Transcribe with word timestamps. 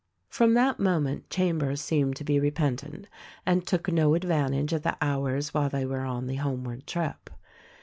From 0.29 0.55
that 0.55 0.79
moment 0.79 1.29
Chambers 1.29 1.79
seemed 1.79 2.15
to 2.15 2.23
be 2.23 2.39
repentant, 2.39 3.05
and 3.45 3.67
took 3.67 3.87
no 3.93 4.15
advantage 4.15 4.73
of 4.73 4.81
the 4.81 4.97
hours 4.99 5.53
while 5.53 5.69
they 5.69 5.85
were 5.85 6.01
on 6.05 6.25
the 6.25 6.37
home 6.37 6.63
ward 6.63 6.87
trip. 6.87 7.29